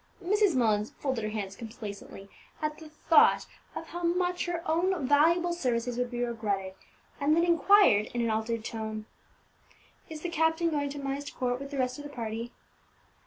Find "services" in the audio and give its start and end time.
5.53-5.99